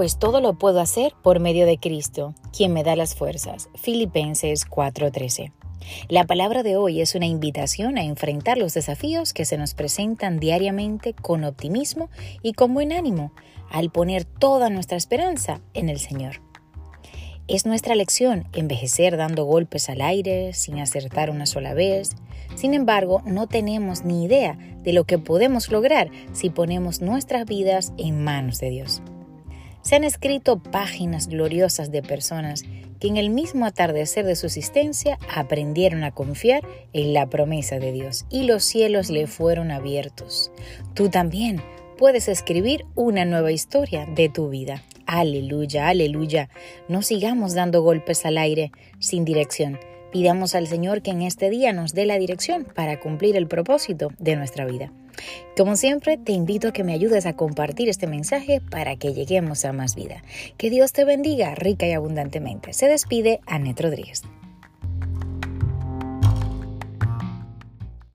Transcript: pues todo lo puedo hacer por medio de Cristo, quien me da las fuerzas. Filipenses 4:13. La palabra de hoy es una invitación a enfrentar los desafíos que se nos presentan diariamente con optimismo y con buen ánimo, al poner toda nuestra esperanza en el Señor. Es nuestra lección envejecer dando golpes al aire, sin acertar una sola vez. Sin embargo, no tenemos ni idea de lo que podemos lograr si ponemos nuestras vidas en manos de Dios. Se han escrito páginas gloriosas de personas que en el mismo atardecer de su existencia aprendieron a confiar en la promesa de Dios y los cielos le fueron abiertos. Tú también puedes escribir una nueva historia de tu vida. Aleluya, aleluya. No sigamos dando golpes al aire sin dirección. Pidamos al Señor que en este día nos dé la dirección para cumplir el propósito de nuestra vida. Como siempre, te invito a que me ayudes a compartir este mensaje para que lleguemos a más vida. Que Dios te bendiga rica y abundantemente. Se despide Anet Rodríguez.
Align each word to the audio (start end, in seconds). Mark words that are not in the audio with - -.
pues 0.00 0.16
todo 0.16 0.40
lo 0.40 0.54
puedo 0.54 0.80
hacer 0.80 1.12
por 1.22 1.40
medio 1.40 1.66
de 1.66 1.76
Cristo, 1.76 2.34
quien 2.56 2.72
me 2.72 2.84
da 2.84 2.96
las 2.96 3.14
fuerzas. 3.14 3.68
Filipenses 3.74 4.64
4:13. 4.64 5.52
La 6.08 6.24
palabra 6.24 6.62
de 6.62 6.78
hoy 6.78 7.02
es 7.02 7.14
una 7.14 7.26
invitación 7.26 7.98
a 7.98 8.04
enfrentar 8.04 8.56
los 8.56 8.72
desafíos 8.72 9.34
que 9.34 9.44
se 9.44 9.58
nos 9.58 9.74
presentan 9.74 10.40
diariamente 10.40 11.12
con 11.12 11.44
optimismo 11.44 12.08
y 12.40 12.54
con 12.54 12.72
buen 12.72 12.92
ánimo, 12.92 13.34
al 13.70 13.90
poner 13.90 14.24
toda 14.24 14.70
nuestra 14.70 14.96
esperanza 14.96 15.60
en 15.74 15.90
el 15.90 15.98
Señor. 15.98 16.40
Es 17.46 17.66
nuestra 17.66 17.94
lección 17.94 18.46
envejecer 18.54 19.18
dando 19.18 19.44
golpes 19.44 19.90
al 19.90 20.00
aire, 20.00 20.54
sin 20.54 20.78
acertar 20.78 21.28
una 21.28 21.44
sola 21.44 21.74
vez. 21.74 22.16
Sin 22.54 22.72
embargo, 22.72 23.20
no 23.26 23.48
tenemos 23.48 24.02
ni 24.06 24.24
idea 24.24 24.56
de 24.82 24.94
lo 24.94 25.04
que 25.04 25.18
podemos 25.18 25.70
lograr 25.70 26.10
si 26.32 26.48
ponemos 26.48 27.02
nuestras 27.02 27.44
vidas 27.44 27.92
en 27.98 28.24
manos 28.24 28.60
de 28.60 28.70
Dios. 28.70 29.02
Se 29.82 29.96
han 29.96 30.04
escrito 30.04 30.62
páginas 30.62 31.28
gloriosas 31.28 31.90
de 31.90 32.02
personas 32.02 32.64
que 33.00 33.08
en 33.08 33.16
el 33.16 33.30
mismo 33.30 33.64
atardecer 33.64 34.26
de 34.26 34.36
su 34.36 34.46
existencia 34.46 35.18
aprendieron 35.34 36.04
a 36.04 36.12
confiar 36.12 36.62
en 36.92 37.14
la 37.14 37.28
promesa 37.28 37.78
de 37.78 37.92
Dios 37.92 38.26
y 38.28 38.42
los 38.42 38.62
cielos 38.62 39.08
le 39.08 39.26
fueron 39.26 39.70
abiertos. 39.70 40.52
Tú 40.94 41.08
también 41.08 41.62
puedes 41.96 42.28
escribir 42.28 42.84
una 42.94 43.24
nueva 43.24 43.52
historia 43.52 44.06
de 44.06 44.28
tu 44.28 44.50
vida. 44.50 44.82
Aleluya, 45.06 45.88
aleluya. 45.88 46.50
No 46.88 47.02
sigamos 47.02 47.54
dando 47.54 47.82
golpes 47.82 48.24
al 48.26 48.38
aire 48.38 48.70
sin 49.00 49.24
dirección. 49.24 49.78
Pidamos 50.10 50.54
al 50.54 50.66
Señor 50.66 51.02
que 51.02 51.12
en 51.12 51.22
este 51.22 51.50
día 51.50 51.72
nos 51.72 51.94
dé 51.94 52.06
la 52.06 52.18
dirección 52.18 52.64
para 52.64 52.98
cumplir 52.98 53.36
el 53.36 53.46
propósito 53.46 54.10
de 54.18 54.36
nuestra 54.36 54.64
vida. 54.64 54.92
Como 55.56 55.76
siempre, 55.76 56.16
te 56.16 56.32
invito 56.32 56.68
a 56.68 56.72
que 56.72 56.84
me 56.84 56.94
ayudes 56.94 57.26
a 57.26 57.34
compartir 57.36 57.88
este 57.88 58.06
mensaje 58.06 58.60
para 58.60 58.96
que 58.96 59.12
lleguemos 59.12 59.64
a 59.64 59.72
más 59.72 59.94
vida. 59.94 60.22
Que 60.56 60.70
Dios 60.70 60.92
te 60.92 61.04
bendiga 61.04 61.54
rica 61.54 61.86
y 61.86 61.92
abundantemente. 61.92 62.72
Se 62.72 62.88
despide 62.88 63.40
Anet 63.46 63.80
Rodríguez. 63.80 64.22